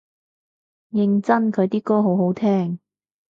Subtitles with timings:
[0.93, 2.79] 認真佢啲歌好好聽？